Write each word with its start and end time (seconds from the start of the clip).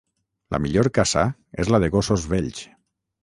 La 0.55 0.59
millor 0.65 0.89
caça 0.97 1.25
és 1.65 1.71
la 1.75 1.81
de 1.83 1.91
gossos 1.99 2.27
vells. 2.33 2.65